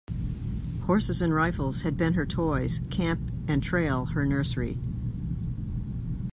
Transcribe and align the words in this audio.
Horses 0.87 1.21
and 1.21 1.31
rifles 1.31 1.81
had 1.81 1.95
been 1.95 2.13
her 2.15 2.25
toys, 2.25 2.81
camp 2.89 3.19
and 3.47 3.61
trail 3.61 4.05
her 4.05 4.25
nursery. 4.25 4.79